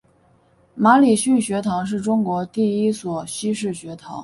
[0.73, 4.19] 马礼逊学堂是中国第一所西式学堂。